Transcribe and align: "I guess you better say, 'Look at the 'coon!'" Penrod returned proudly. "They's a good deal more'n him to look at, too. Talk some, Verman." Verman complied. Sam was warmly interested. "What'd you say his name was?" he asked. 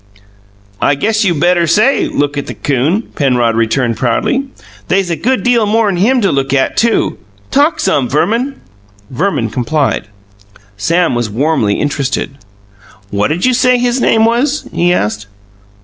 "I 0.81 0.95
guess 0.95 1.23
you 1.23 1.35
better 1.35 1.67
say, 1.67 2.07
'Look 2.07 2.35
at 2.35 2.47
the 2.47 2.55
'coon!'" 2.55 3.03
Penrod 3.13 3.53
returned 3.55 3.97
proudly. 3.97 4.47
"They's 4.87 5.11
a 5.11 5.15
good 5.15 5.43
deal 5.43 5.67
more'n 5.67 5.97
him 5.97 6.21
to 6.21 6.31
look 6.31 6.53
at, 6.55 6.75
too. 6.75 7.19
Talk 7.51 7.79
some, 7.79 8.09
Verman." 8.09 8.55
Verman 9.11 9.51
complied. 9.51 10.07
Sam 10.75 11.13
was 11.13 11.29
warmly 11.29 11.75
interested. 11.79 12.39
"What'd 13.11 13.45
you 13.45 13.53
say 13.53 13.77
his 13.77 14.01
name 14.01 14.25
was?" 14.25 14.67
he 14.73 14.91
asked. 14.91 15.27